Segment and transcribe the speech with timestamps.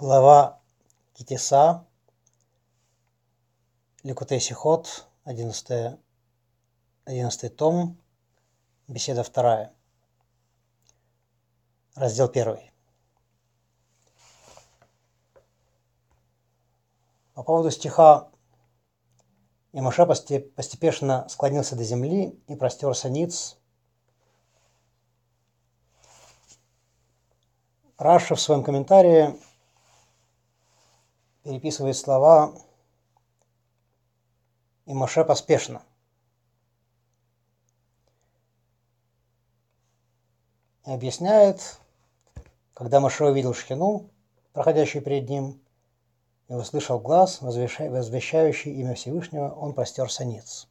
[0.00, 0.62] Глава
[1.12, 1.86] Китеса,
[4.02, 5.98] Ликутей Сихот, 11,
[7.04, 7.98] 11 том,
[8.88, 9.74] беседа вторая,
[11.94, 12.72] раздел первый.
[17.34, 18.30] По поводу стиха
[19.72, 23.58] «И Моше постепенно склонился до земли и простерся ниц».
[27.98, 29.38] Раша в своем комментарии
[31.42, 32.54] переписывает слова
[34.86, 35.82] и Моше поспешно.
[40.86, 41.78] И объясняет,
[42.74, 44.10] когда Моше увидел Шхину,
[44.52, 45.60] проходящую перед ним,
[46.48, 50.69] и услышал глаз, возвещающий имя Всевышнего, он простерся ниц.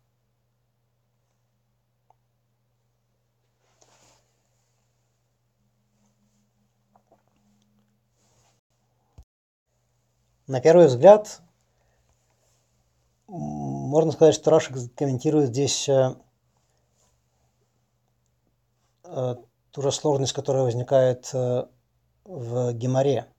[10.50, 11.44] На первый взгляд,
[13.28, 16.16] можно сказать, что Рашик комментирует здесь э,
[19.04, 19.36] э,
[19.70, 21.68] ту же сложность, которая возникает э,
[22.24, 23.32] в Геморе.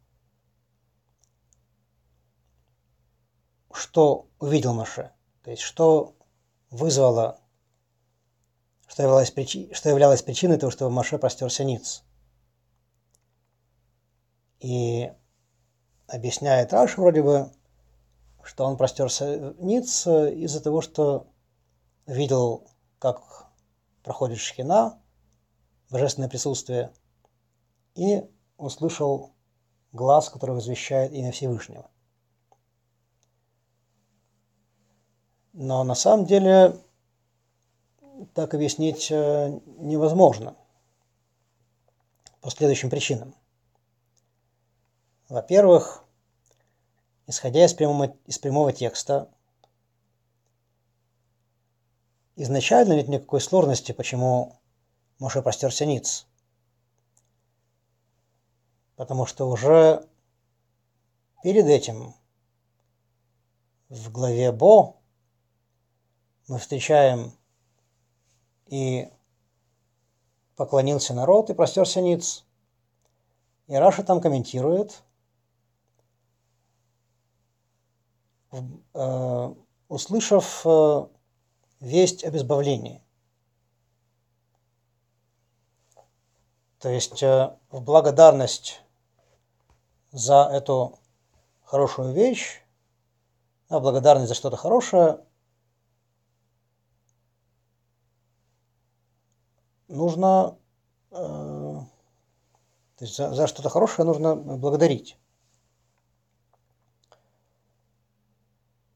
[3.72, 5.10] Что увидел Маше?
[5.42, 6.14] То есть, что
[6.70, 7.40] вызвало,
[8.86, 12.04] что являлось, причи, что являлось причиной того, что Маше простерся ниц.
[14.60, 15.10] И
[16.10, 17.50] объясняет Раш вроде бы,
[18.42, 21.26] что он простерся ниц из-за того, что
[22.06, 22.66] видел,
[22.98, 23.46] как
[24.02, 25.00] проходит шхина,
[25.90, 26.92] божественное присутствие,
[27.94, 28.22] и
[28.56, 29.32] услышал
[29.92, 31.90] глаз, который возвещает имя Всевышнего.
[35.52, 36.76] Но на самом деле
[38.34, 40.56] так объяснить э, невозможно
[42.40, 43.34] по следующим причинам.
[45.30, 46.04] Во-первых,
[47.28, 49.30] исходя из прямого, из прямого текста,
[52.34, 54.58] изначально нет никакой сложности, почему
[55.20, 56.26] Моше простерся ниц.
[58.96, 60.04] Потому что уже
[61.44, 62.12] перед этим
[63.88, 64.96] в главе Бо
[66.48, 67.32] мы встречаем
[68.66, 69.08] и
[70.56, 72.44] поклонился народ и простерся ниц.
[73.68, 75.04] И Раша там комментирует–
[78.39, 78.39] Э,
[79.88, 81.06] услышав э,
[81.80, 83.02] весть об избавлении.
[86.78, 88.82] То есть э, в благодарность
[90.12, 90.98] за эту
[91.62, 92.62] хорошую вещь,
[93.68, 95.24] а благодарность за что-то хорошее,
[99.86, 100.56] нужно,
[101.10, 101.86] то
[103.00, 105.16] есть за, за что-то хорошее нужно благодарить.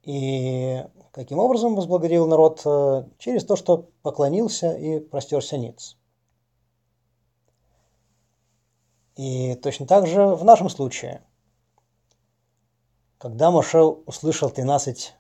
[0.04, 2.60] И каким образом возблагодарил народ?
[2.66, 5.97] Э, через то, что поклонился и простерся ниц.
[9.16, 11.22] И точно так же в нашем случае.
[13.16, 15.15] Когда Моше услышал 13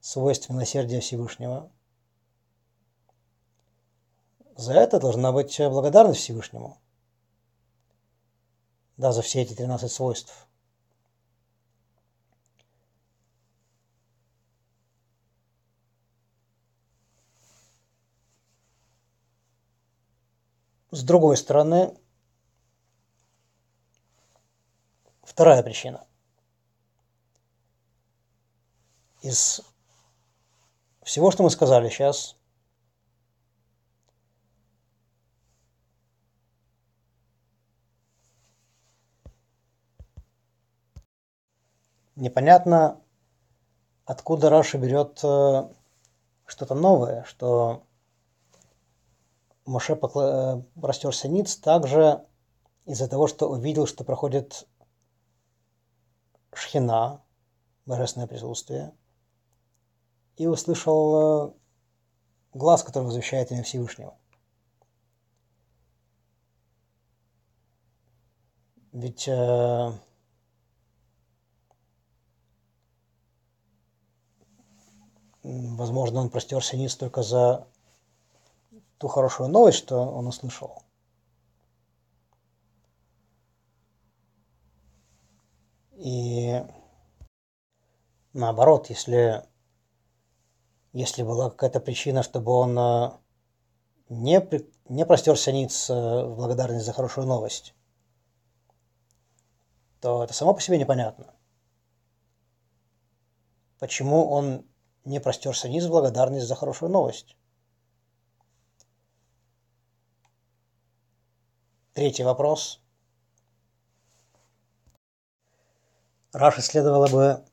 [0.00, 1.70] свойств милосердия Всевышнего,
[4.56, 6.76] за это должна быть благодарность Всевышнему.
[8.98, 10.49] Да, за все эти 13 свойств.
[20.92, 21.96] С другой стороны,
[25.22, 26.04] вторая причина.
[29.22, 29.60] Из
[31.02, 32.36] всего, что мы сказали сейчас,
[42.16, 43.00] непонятно,
[44.06, 45.68] откуда Раша берет э,
[46.46, 47.84] что-то новое, что
[49.66, 50.58] Моше покла...
[50.58, 50.62] э,
[51.28, 52.26] ниц также
[52.86, 54.66] из-за того, что увидел, что проходит
[56.52, 57.22] шхина,
[57.86, 58.92] божественное присутствие,
[60.36, 61.52] и услышал э,
[62.54, 64.16] глаз, который возвещает имя Всевышнего.
[68.92, 69.92] Ведь э,
[75.42, 77.68] возможно, он простерся ниц только за
[79.00, 80.82] ту хорошую новость, что он услышал.
[85.92, 86.62] И
[88.34, 89.42] наоборот, если,
[90.92, 93.10] если была какая-то причина, чтобы он э,
[94.10, 94.46] не,
[94.90, 97.74] не простерся ниц в благодарность за хорошую новость,
[100.02, 101.34] то это само по себе непонятно.
[103.78, 104.66] Почему он
[105.06, 107.34] не простерся низ в благодарность за хорошую новость?
[111.92, 112.80] Третий вопрос.
[116.32, 117.44] Раши следовало бы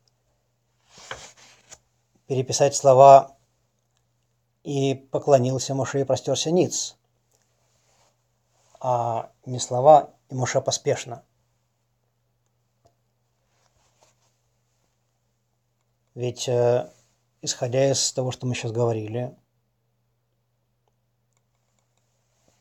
[2.28, 3.36] переписать слова
[4.62, 6.96] «и поклонился Моше и простерся ниц»,
[8.78, 11.24] а не слова «и Моше поспешно».
[16.14, 16.92] Ведь, э,
[17.42, 19.36] исходя из того, что мы сейчас говорили,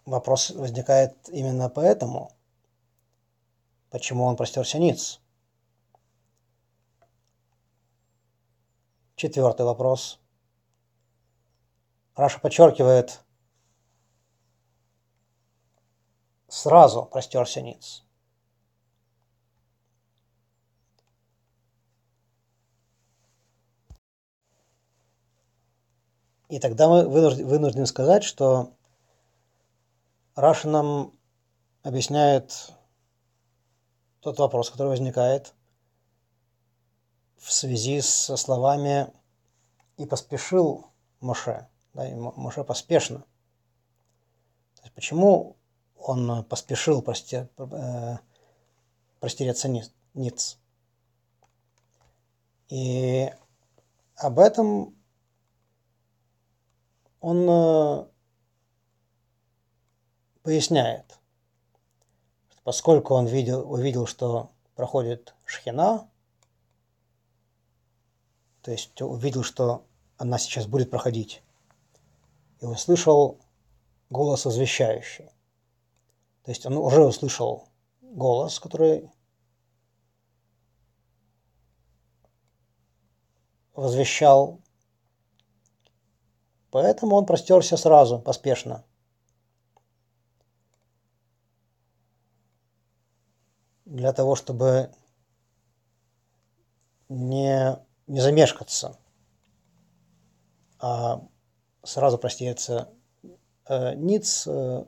[0.07, 2.31] вопрос возникает именно поэтому,
[3.89, 5.19] почему он простерся ниц.
[9.15, 10.19] Четвертый вопрос.
[12.15, 13.19] Раша подчеркивает,
[16.47, 18.03] сразу простерся ниц.
[26.47, 28.76] И тогда мы вынуждены сказать, что
[30.37, 31.13] Раша нам
[31.81, 32.71] объясняет
[34.19, 35.55] тот вопрос, который возникает
[37.37, 39.11] в связи со словами
[39.97, 40.91] «и поспешил
[41.21, 41.67] Моше».
[41.95, 43.21] Да, и Моше поспешно.
[44.75, 45.55] То есть почему
[45.95, 48.17] он поспешил прости, э,
[49.19, 49.69] простереться
[50.13, 50.59] ниц?
[52.69, 53.33] И
[54.17, 54.95] об этом
[57.21, 58.07] он
[60.47, 61.19] поясняет,
[62.63, 66.09] поскольку он видел, увидел, что проходит шхина,
[68.61, 69.83] то есть увидел, что
[70.15, 71.43] она сейчас будет проходить,
[72.61, 73.41] и услышал
[74.09, 75.25] голос возвещающий.
[76.45, 77.67] То есть он уже услышал
[77.99, 79.11] голос, который
[83.73, 84.61] возвещал
[86.69, 88.83] Поэтому он простерся сразу, поспешно.
[93.87, 94.91] Для того, чтобы
[97.07, 98.99] не, не замешкаться,
[100.77, 101.25] а
[101.83, 102.93] сразу простеться
[103.65, 104.83] э, ниц э,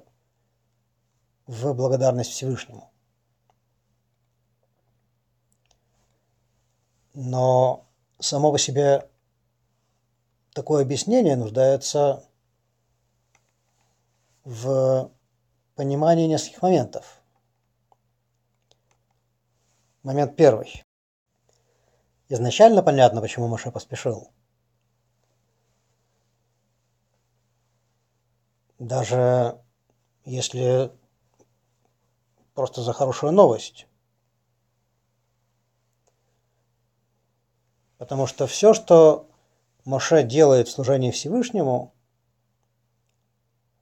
[1.48, 2.92] в благодарность Всевышнему.
[7.14, 7.88] Но
[8.20, 9.10] само по себе
[10.54, 12.28] такое объяснение нуждается
[14.44, 15.10] в
[15.76, 17.19] понимании нескольких моментов.
[20.04, 20.84] Момент первый.
[22.30, 24.32] Изначально понятно, почему Маша поспешил.
[28.78, 29.60] Даже
[30.24, 30.92] если
[32.54, 33.88] просто за хорошую новость.
[37.98, 39.30] Потому что все, что
[39.84, 41.94] Моше делает в служении Всевышнему,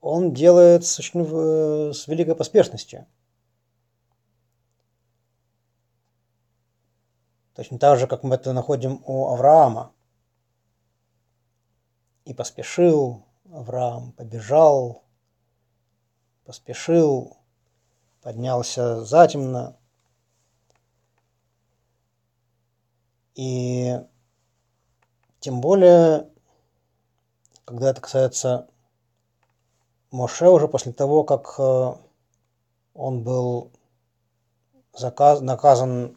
[0.00, 3.06] он делает с, очень, с великой поспешностью.
[7.58, 9.92] Точно так же, как мы это находим у Авраама.
[12.24, 15.02] И поспешил Авраам, побежал,
[16.44, 17.36] поспешил,
[18.22, 19.76] поднялся затемно.
[23.34, 24.06] И
[25.40, 26.30] тем более,
[27.64, 28.68] когда это касается
[30.12, 31.94] Моше, уже после того, как э,
[32.94, 33.72] он был
[34.92, 36.16] заказ, наказан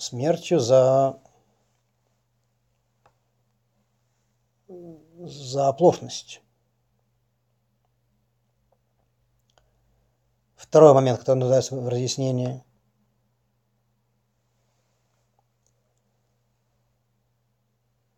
[0.00, 1.20] смертью за,
[4.68, 6.42] за оплошность.
[10.56, 12.62] Второй момент, который нуждается в разъяснении–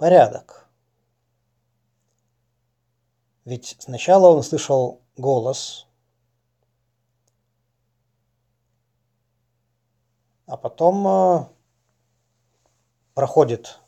[0.03, 0.69] порядок.
[3.45, 5.87] Ведь сначала он слышал голос,
[10.47, 11.49] а потом э,
[13.15, 13.81] проходит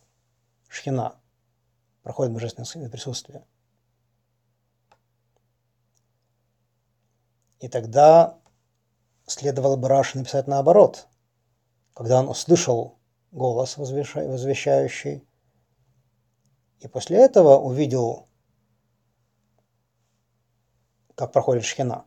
[0.69, 1.21] шхина,
[2.03, 3.47] проходит божественное присутствие.
[7.61, 8.39] И тогда
[9.27, 11.09] следовало бы Раши написать наоборот.
[11.95, 12.99] Когда он услышал
[13.31, 15.27] голос возвещающий,
[16.81, 18.29] и после этого увидел,
[21.15, 22.05] как проходит шхина.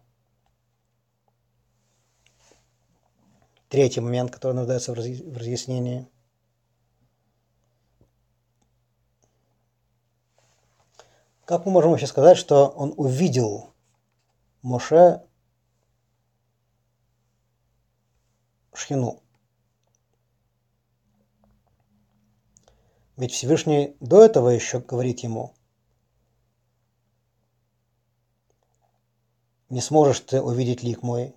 [3.70, 6.08] Третий момент, который нуждается в разъяснении.
[11.48, 13.74] Как мы можем вообще сказать, что он увидел
[14.64, 15.26] Моше
[18.74, 19.24] Шхину.
[23.16, 25.56] Ведь Всевышний до этого еще говорит ему,
[29.70, 31.34] не сможешь ты увидеть лик мой.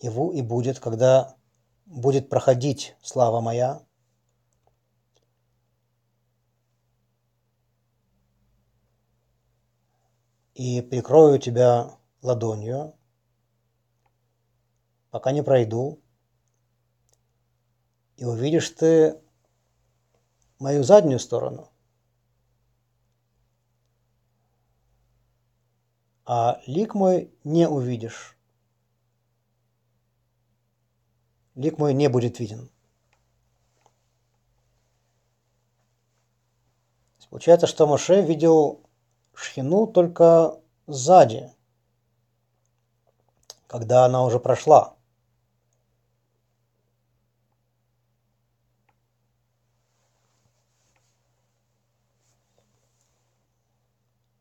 [0.00, 1.34] Его и будет, когда
[1.86, 3.80] будет проходить слава моя.
[10.54, 12.94] И прикрою тебя ладонью,
[15.10, 16.00] пока не пройду,
[18.16, 19.20] и увидишь ты
[20.58, 21.70] мою заднюю сторону.
[26.24, 28.38] А лик мой не увидишь.
[31.54, 32.70] Лик мой не будет виден.
[37.34, 38.83] Получается, что Моше видел
[39.34, 41.52] Шхину только сзади,
[43.66, 44.96] когда она уже прошла.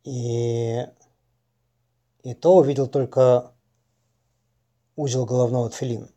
[0.04, 0.86] И,
[2.24, 3.54] и то увидел только
[4.96, 6.10] узел головного тфилин.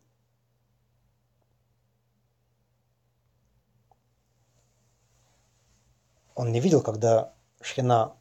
[6.35, 8.16] Он не видел, когда шхина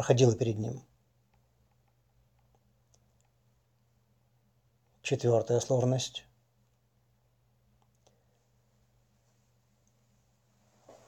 [0.00, 0.82] проходила перед ним.
[5.02, 6.24] Четвертая сложность.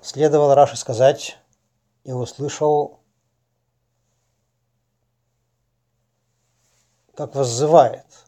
[0.03, 1.39] Следовало Раши сказать
[2.05, 3.01] и услышал
[7.15, 8.27] как воззывает.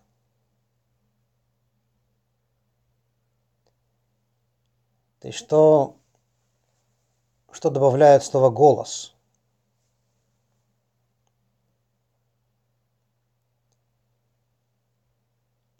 [5.20, 5.98] То есть что,
[7.52, 9.13] что добавляет слово «голос»?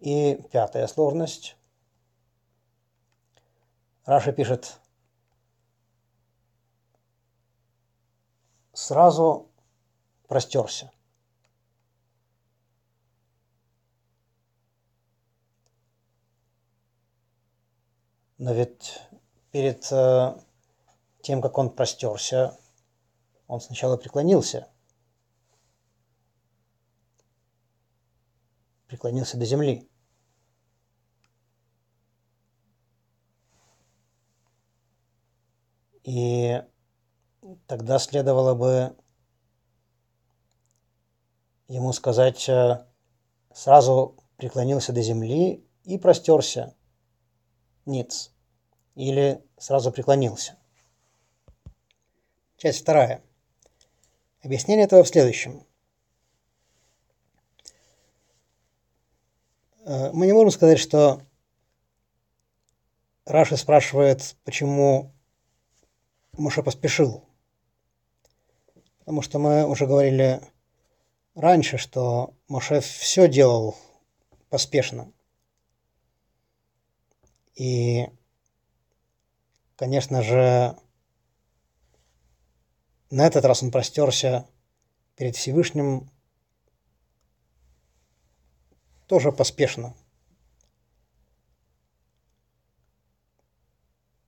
[0.05, 1.57] И пятая сложность.
[4.05, 4.79] Раша пишет
[8.75, 9.49] «сразу
[10.29, 10.93] простерся».
[18.37, 19.01] Но ведь
[19.53, 20.39] перед э,
[21.23, 22.59] тем, как он простерся,
[23.47, 24.69] он сначала преклонился.
[28.87, 29.89] Преклонился до земли.
[36.05, 36.63] И
[37.67, 38.97] тогда следовало бы
[41.69, 42.87] ему сказать, э,
[43.53, 46.77] сразу преклонился до земли и простерся
[47.87, 48.33] ниц
[48.95, 50.59] или сразу преклонился.
[52.59, 53.23] Часть вторая.
[54.43, 55.67] Объяснение этого в следующем.
[59.87, 61.23] Э, мы не можем сказать, что
[63.25, 65.14] Раши спрашивает, почему
[66.37, 67.25] Моше поспешил.
[69.01, 70.41] Потому что мы уже говорили
[71.35, 73.77] раньше, что Моше все делал
[74.49, 75.13] поспешно.
[77.55, 78.09] И,
[79.77, 80.77] конечно же,
[83.11, 84.49] на этот раз он простерся
[85.17, 86.11] перед Всевышним
[89.07, 89.95] тоже поспешно.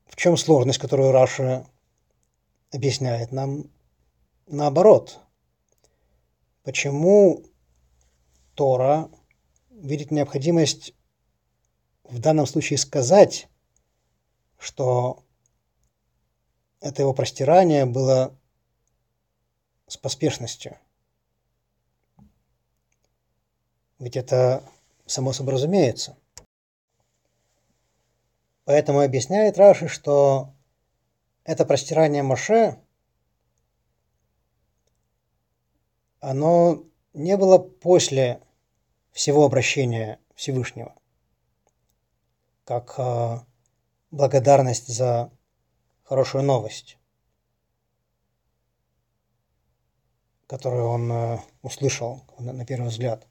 [0.06, 1.66] В чем сложность, которую Раша
[2.72, 3.70] объясняет нам?
[4.46, 5.20] Наоборот.
[6.62, 7.44] Почему
[8.54, 9.10] Тора
[9.70, 10.94] видит необходимость
[12.04, 13.48] в данном случае сказать,
[14.58, 15.22] что
[16.80, 18.36] это его простирание было
[19.86, 20.76] с поспешностью.
[23.98, 24.62] Ведь это
[25.06, 26.16] само собой разумеется.
[28.64, 30.52] Поэтому объясняет Раши, что
[31.46, 32.78] это простирание Моше,
[36.20, 36.84] оно
[37.14, 38.42] не было после
[39.12, 40.94] всего обращения Всевышнего
[42.64, 43.38] как э,
[44.10, 45.30] благодарность за
[46.02, 46.98] хорошую новость,
[50.48, 53.28] которую он э, услышал на, на первый взгляд.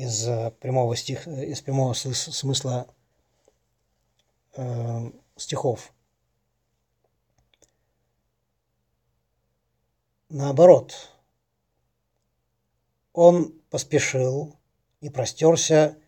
[0.00, 2.86] Из э, прямого, стих, из прямого смысла
[4.56, 5.92] э, стихов.
[10.30, 10.94] Наоборот,
[13.12, 14.56] он поспешил
[15.02, 15.98] и простерся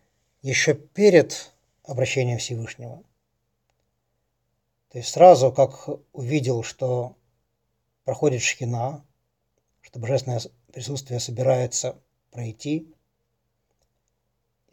[0.41, 3.03] еще перед обращением Всевышнего.
[4.89, 7.15] То есть сразу, как увидел, что
[8.05, 9.05] проходит шхина,
[9.81, 12.92] что божественное присутствие собирается пройти,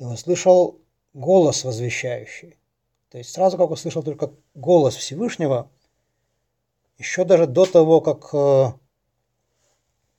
[0.00, 0.80] и услышал
[1.12, 2.58] голос возвещающий.
[3.10, 5.70] То есть сразу как услышал только голос Всевышнего,
[6.96, 8.72] еще даже до того, как э,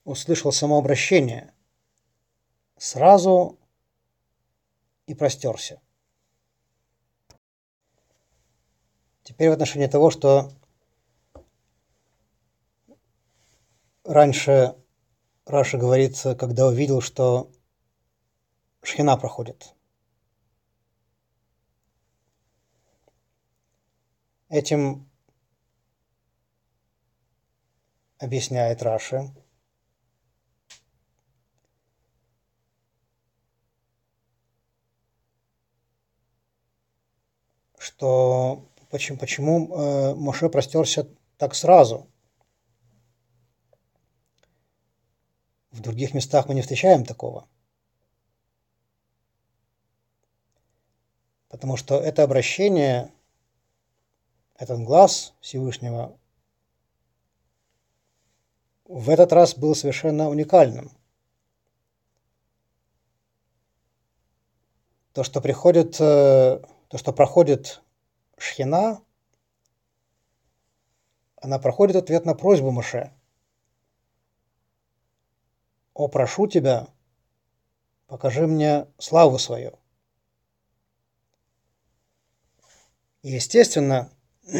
[0.03, 1.51] услышал само обращение,
[2.77, 3.57] сразу
[5.07, 5.81] и простерся.
[9.23, 10.51] Теперь в отношении того, что
[14.03, 14.75] раньше
[15.45, 17.51] Раша говорит, когда увидел, что
[18.83, 19.73] шхина проходит.
[24.49, 25.09] Этим
[28.17, 29.33] объясняет Раши,
[37.77, 41.07] что почему, почему э, Моше простерся
[41.37, 42.07] так сразу.
[45.71, 47.47] В других местах мы не встречаем такого.
[51.51, 53.11] Потому что это обращение,
[54.55, 56.17] этот глаз Всевышнего
[58.85, 60.91] в этот раз был совершенно уникальным.
[65.11, 67.81] То, что приходит, э, то, что проходит
[68.37, 69.03] шхина,
[71.35, 73.11] она проходит ответ на просьбу Маше.
[75.93, 76.87] «О, прошу тебя,
[78.07, 79.80] покажи мне славу свою».
[83.23, 84.09] И, естественно,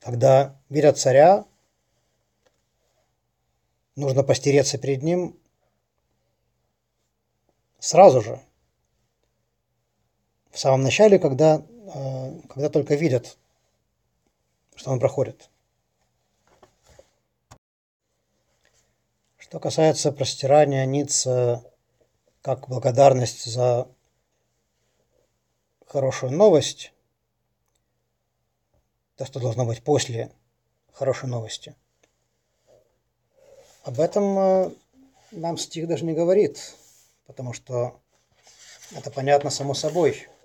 [0.00, 1.44] когда видят царя,
[3.96, 5.38] нужно постереться перед ним
[7.78, 8.40] сразу же.
[10.50, 13.36] В самом начале, когда Э, когда только видят,
[14.76, 15.50] что он проходит.
[19.38, 21.26] Что касается простирания ниц
[22.42, 23.88] как благодарность за
[25.86, 26.92] хорошую новость,
[29.20, 30.32] то, что должно быть после
[30.92, 31.76] хорошей новости,
[33.84, 34.70] об этом э,
[35.32, 36.74] нам стих даже не говорит,
[37.26, 38.00] потому что
[38.92, 40.26] это понятно само собой–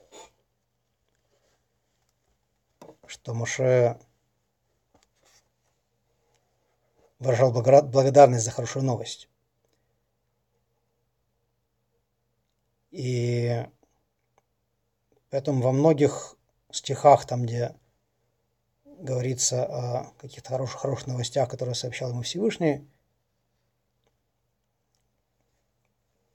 [3.07, 3.97] что Моше
[7.19, 9.29] выражал благодарность за хорошую новость.
[12.91, 13.65] И
[15.29, 16.35] поэтому во многих
[16.71, 17.75] стихах, там, где
[19.06, 22.86] говорится о каких-то хороших, хороших новостях, которые сообщал ему Всевышний,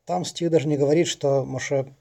[0.06, 1.94] там стих даже не говорит, что Моше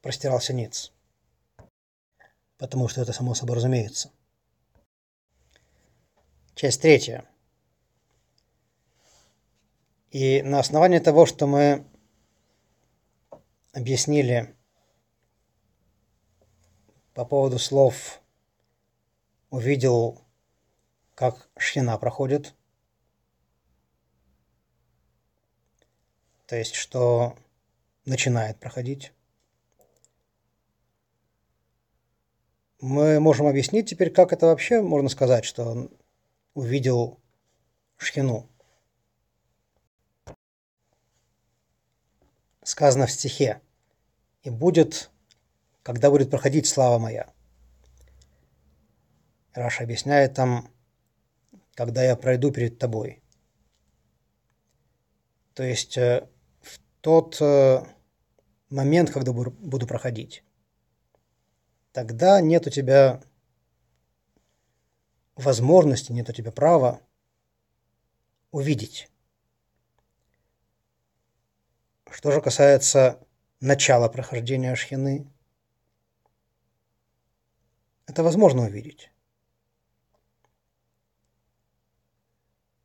[0.00, 0.94] простирался ниц
[2.58, 4.10] потому что это само собой разумеется.
[6.54, 7.24] Часть третья.
[10.10, 11.84] И на основании того, что мы
[13.72, 14.56] объяснили
[17.12, 18.22] по поводу слов
[19.54, 20.20] увидел,
[21.14, 22.54] как шхина проходит,
[26.46, 27.36] то есть, что
[28.04, 29.12] начинает проходить,
[32.80, 35.90] мы можем объяснить теперь, как это вообще можно сказать, что он
[36.54, 37.20] увидел
[37.96, 38.50] Шхину.
[42.64, 43.60] Сказано в стихе.
[44.42, 45.10] И будет,
[45.82, 47.33] когда будет проходить слава моя.
[49.54, 50.68] Раша объясняет там,
[51.74, 53.22] когда я пройду перед тобой.
[55.54, 56.28] То есть э,
[56.60, 57.84] в тот э,
[58.68, 60.44] момент, когда буду проходить
[61.94, 63.22] тогда нет у тебя
[65.36, 67.00] возможности, нет у тебя права
[68.50, 69.08] увидеть.
[72.10, 73.24] Что же касается
[73.60, 75.32] начала прохождения шхины,
[78.06, 79.10] это возможно увидеть.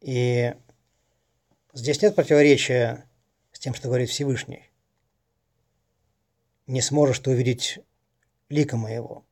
[0.02, 0.56] И
[1.74, 3.06] здесь нет противоречия
[3.52, 4.70] с тем, что говорит Всевышний.
[6.68, 7.80] Не сможешь ты увидеть
[8.48, 9.26] лика моего.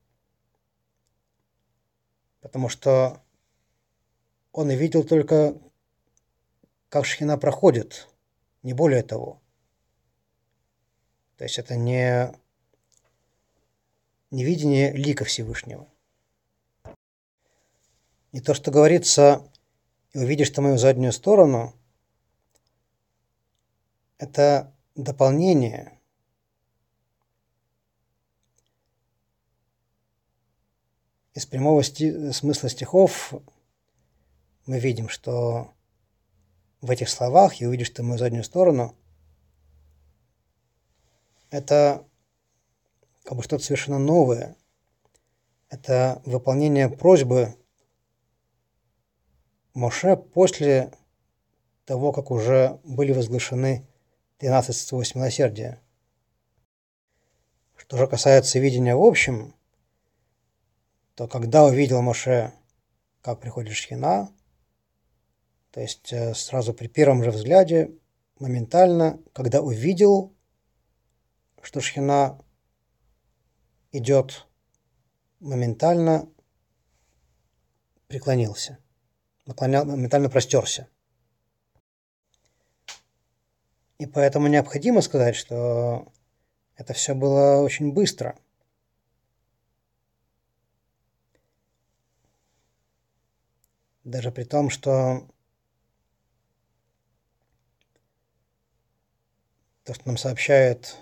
[2.42, 3.24] Потому что
[4.52, 5.58] он видел только,
[6.90, 8.08] как шхина проходит,
[8.64, 9.42] не более того.
[11.38, 12.34] То есть это не,
[14.32, 15.88] не видение лика Всевышнего.
[18.32, 19.48] И то, что говорится,
[20.18, 21.76] и увидишь ты мою заднюю сторону,
[24.18, 25.94] это дополнение–
[31.36, 33.32] из прямого сти- смысла стихов
[34.66, 35.72] мы видим, что
[36.82, 38.96] в этих словах, и увидишь ты мою заднюю сторону,
[41.52, 42.04] это
[43.24, 44.56] как бы что-то совершенно новое.
[45.70, 47.56] Это выполнение просьбы
[49.78, 50.92] Моше после
[51.86, 53.88] того, как уже были возглашены
[54.40, 55.80] 12 свойств милосердия.
[57.76, 59.54] Что же касается видения в общем,
[61.14, 62.54] то когда увидел Моше,
[63.22, 64.34] как приходит Шхина,
[65.70, 67.92] то есть э, сразу при первом же взгляде,
[68.40, 70.34] моментально, когда увидел,
[71.62, 72.44] что Шхина
[73.92, 74.48] идет,
[75.40, 76.28] моментально
[78.08, 78.80] преклонился,
[79.86, 80.88] моментально простерся.
[83.98, 86.12] И поэтому необходимо сказать, что
[86.76, 88.38] это все было очень быстро.
[94.04, 95.28] Даже при том, что
[99.84, 100.98] то, что нам сообщает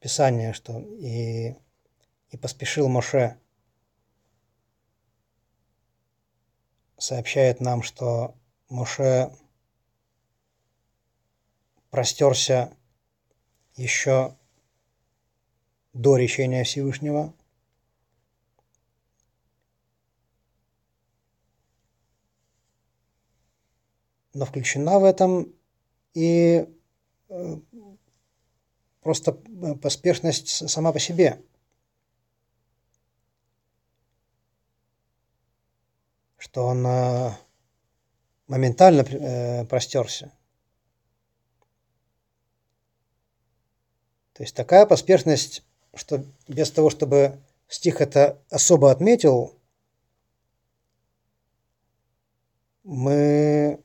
[0.00, 1.56] Писание, что и,
[2.30, 3.38] и поспешил Моше,
[6.98, 8.34] сообщает нам, что
[8.68, 9.32] Моше
[11.90, 12.76] простерся
[13.76, 14.36] еще
[15.92, 17.32] до речения Всевышнего.
[24.34, 25.52] Но включена в этом
[26.14, 26.68] и
[27.28, 27.56] Э,
[29.02, 31.42] просто э, поспешность сама по себе.
[36.38, 37.32] Что он э,
[38.46, 40.32] моментально простерся.
[44.32, 49.58] То есть такая поспешность, что без того, чтобы стих это особо отметил,
[52.84, 53.82] мы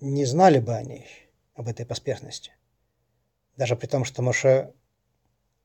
[0.00, 1.06] не знали бы о ней
[1.54, 2.52] об этой поспешности.
[3.56, 4.72] Даже при том, что Моше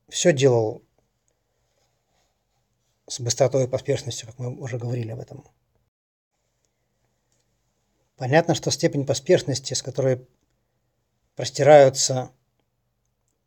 [0.09, 0.83] все делал
[3.11, 5.45] с быстротой и поспешностью, как мы уже говорили об этом.
[8.15, 10.25] Понятно, что степень поспешности, с которой
[11.35, 12.31] простираются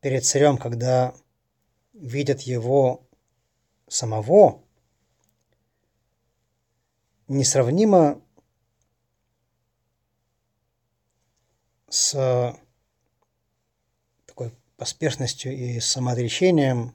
[0.01, 1.15] перед царем, когда
[1.95, 3.09] видят его
[3.89, 4.63] самого,
[7.27, 8.21] несравнима
[11.89, 12.55] с
[14.27, 16.95] такой поспешностью и самоотречением,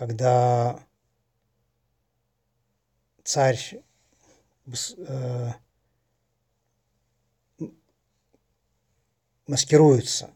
[0.00, 0.82] когда
[3.22, 3.82] царь
[4.66, 5.52] э,
[9.46, 10.30] маскируется,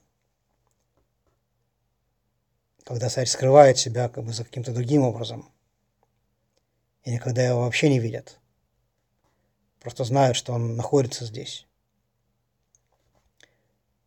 [2.85, 5.51] когда царь скрывает себя как бы за каким-то другим образом,
[7.05, 8.39] или когда его вообще не видят,
[9.81, 11.67] просто знают, что он находится здесь.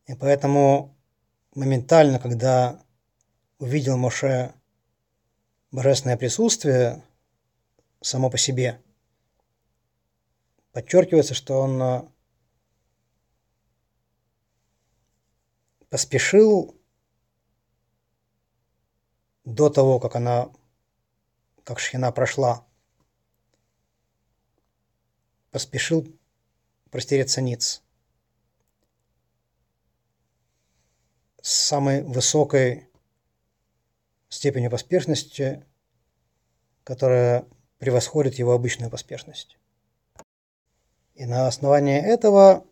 [0.05, 0.95] И поэтому
[1.55, 2.79] моментально, когда
[3.57, 4.53] увидел Моше
[5.77, 7.03] божественное присутствие
[8.01, 8.81] само по себе,
[10.71, 12.01] подчеркивается, что он э,
[15.91, 16.75] поспешил
[19.45, 20.49] до того, как она,
[21.63, 22.65] как шхина прошла,
[25.51, 26.07] поспешил
[26.89, 27.83] простереться ниц.
[31.43, 32.86] с самой высокой
[34.29, 35.65] степенью поспешности,
[36.83, 37.45] которая
[37.79, 39.57] превосходит его обычную поспешность.
[41.15, 42.65] И на основании этого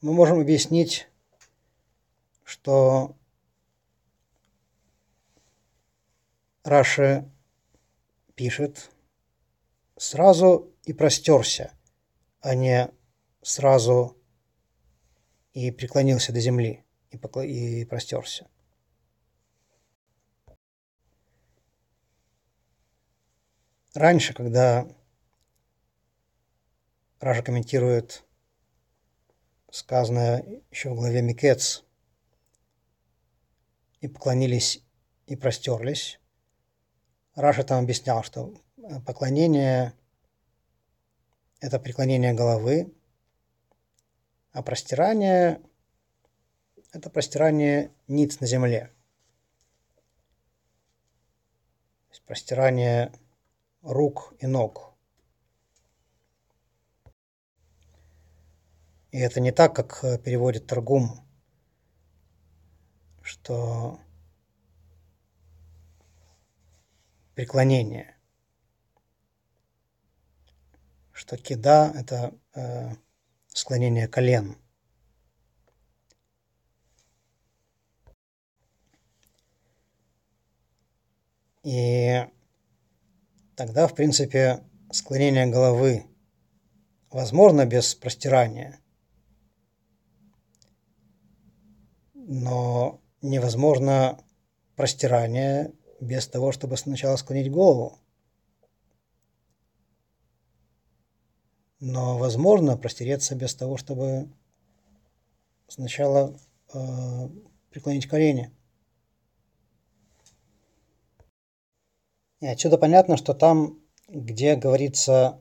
[0.00, 1.08] мы можем объяснить,
[2.44, 3.16] что
[6.64, 7.28] Раши
[8.34, 8.90] пишет
[9.96, 11.72] сразу и простерся,
[12.40, 12.90] а не
[13.42, 14.16] сразу
[15.52, 17.44] и преклонился до земли и, покла...
[17.44, 18.48] и простерся.
[23.94, 24.86] Раньше, когда
[27.20, 28.24] Раши комментирует
[29.70, 31.84] сказанное еще в главе Микец,
[34.00, 34.82] и поклонились
[35.26, 36.18] и простерлись,
[37.34, 38.54] Раши там объяснял, что
[39.06, 39.94] поклонение–
[41.60, 42.92] это преклонение головы,
[44.52, 45.62] а простирание
[46.92, 48.92] это простирание ниц на земле.
[52.08, 53.12] То есть простирание
[53.82, 54.94] рук и ног.
[59.10, 61.20] И это не так, как э, переводит Торгум,
[63.22, 64.00] что
[67.34, 68.16] преклонение.
[71.22, 72.90] что кида– это э,
[73.46, 74.56] склонение колен.
[81.62, 82.26] И
[83.56, 86.06] тогда, в принципе, склонение головы
[87.10, 88.80] возможно без простирания,
[92.14, 94.18] но невозможно
[94.76, 97.98] простирание без того, чтобы сначала склонить голову.
[101.80, 104.30] Но возможно простереться без того, чтобы
[105.66, 106.38] сначала
[106.72, 107.28] э,
[107.70, 108.52] преклонить колени.
[112.42, 113.78] И отсюда понятно, что там,
[114.08, 115.40] где говорится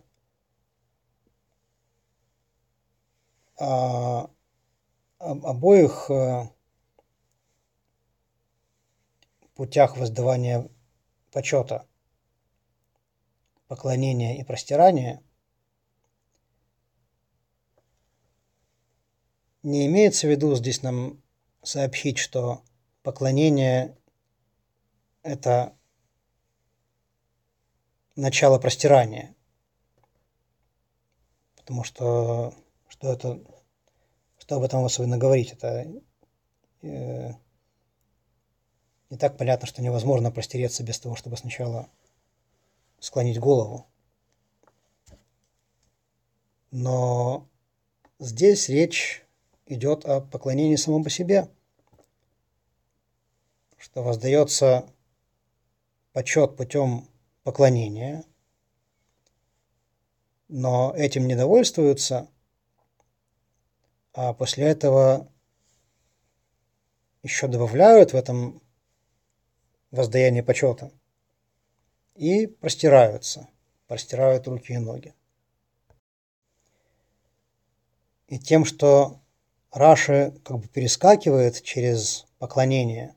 [3.58, 4.30] о,
[5.18, 6.48] об обоих э,
[9.56, 10.70] путях воздавания
[11.32, 11.88] почета,
[13.68, 15.24] поклонения и простирания–
[19.64, 21.22] Не имеется в виду здесь нам
[21.62, 22.64] сообщить, что
[23.04, 23.96] поклонение–
[25.22, 25.78] это
[28.16, 29.36] начало простирания.
[31.56, 32.54] Потому что
[32.92, 33.40] что это,
[34.38, 35.88] что об этом особенно говорить, это
[36.82, 37.32] э,
[39.10, 41.90] не так понятно, что невозможно простереться без того, чтобы сначала
[43.00, 43.88] склонить голову.
[46.70, 47.48] Но
[48.20, 49.26] здесь речь
[49.66, 51.50] идет о поклонении самому по себе,
[53.78, 54.86] что воздается
[56.14, 57.11] почет путем
[57.44, 58.24] поклонения,
[60.48, 62.30] но этим не довольствуются,
[64.14, 65.32] а после этого
[67.24, 68.62] еще добавляют в этом
[69.92, 70.92] воздаяние почета
[72.16, 73.48] и простираются,
[73.88, 75.14] простирают руки и ноги.
[78.28, 79.22] И тем, что
[79.72, 83.16] Раши как бы перескакивает через поклонение.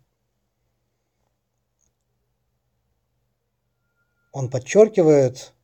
[4.35, 5.55] Он подчеркивает,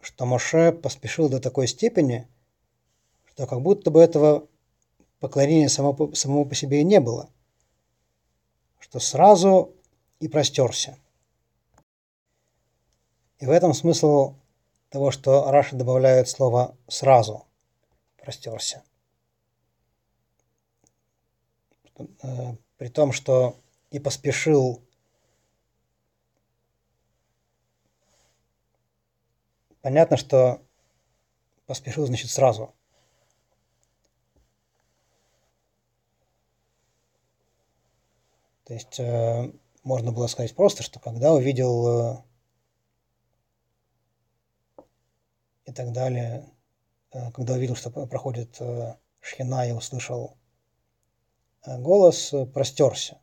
[0.00, 2.26] что Моше поспешил до такой степени,
[3.26, 4.48] что как будто бы этого
[5.20, 7.28] поклонения само, самого по себе и не было,
[8.78, 9.74] что сразу
[10.18, 10.96] и простерся.
[13.38, 14.36] И в этом смысл
[14.88, 17.44] того, что Раши добавляет слово «сразу»
[18.16, 18.82] простерся.
[21.98, 24.85] Э, при том, что и поспешил
[29.82, 30.62] Понятно, что
[31.66, 32.74] поспешил, значит, сразу.
[38.64, 39.52] То есть э,
[39.84, 42.22] можно было сказать просто, что когда увидел э,
[45.66, 46.52] и так далее,
[47.12, 50.36] э, когда увидел, что проходит э, шхина и услышал
[51.64, 53.20] голос простерся.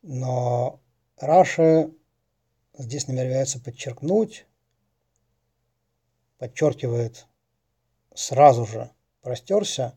[0.00, 0.80] Но
[1.18, 1.90] Раши
[2.76, 4.46] здесь намеревается подчеркнуть,
[6.38, 7.26] подчеркивает
[8.14, 8.90] сразу же
[9.22, 9.96] простерся,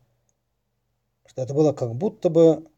[1.25, 2.69] что это было как будто бы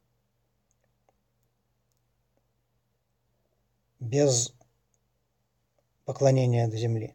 [4.00, 4.54] без
[6.06, 7.14] поклонения до земли.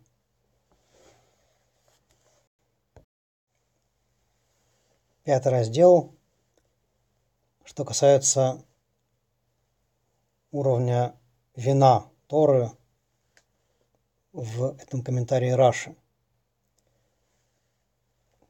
[5.25, 6.15] Пятый раздел,
[7.65, 8.63] что касается
[10.51, 11.19] уровня
[11.57, 12.71] вина Торы
[14.33, 15.97] в этом комментарии Раши.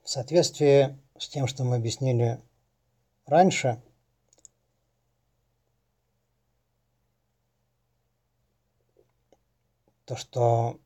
[0.02, 2.40] В соответствии с тем, что мы объяснили
[3.26, 3.82] раньше,
[10.04, 10.78] то, что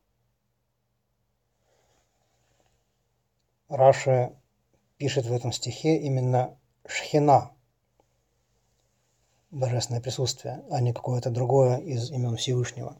[3.68, 4.35] Раши
[4.96, 7.55] пишет в этом стихе именно Шхина,
[9.50, 12.96] божественное присутствие, а не какое-то другое из имен Всевышнего.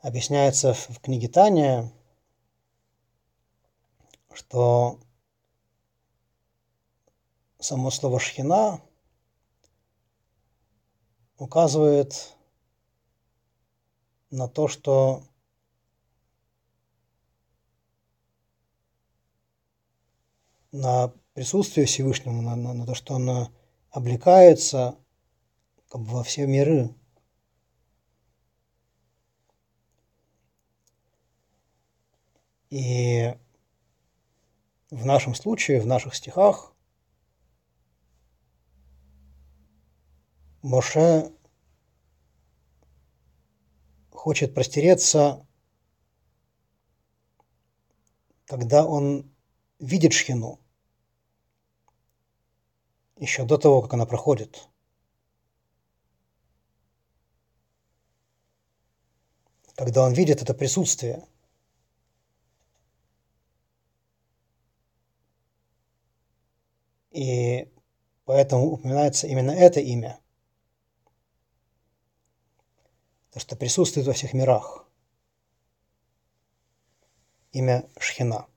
[0.00, 1.92] Объясняется в книге Таня,
[4.32, 4.98] что
[7.60, 8.80] само слово «шхина»
[11.38, 12.34] указывает
[14.30, 15.22] на то, что
[20.72, 23.48] на присутствие Всевышнего, на, на, на то, что он
[23.90, 24.98] облекается
[25.88, 26.94] как бы во все миры.
[32.70, 33.34] И
[34.90, 36.74] в нашем случае, в наших стихах,
[40.62, 41.32] Моше
[44.10, 45.44] хочет простереться,
[48.46, 49.30] когда он
[49.78, 50.61] видит шхину,
[53.22, 54.68] еще до того, как она проходит.
[59.76, 61.24] Когда он видит это присутствие.
[67.12, 67.72] И
[68.24, 70.18] поэтому упоминается именно это имя.
[73.30, 74.84] То, что присутствует во всех мирах.
[77.52, 78.51] Имя Шхина.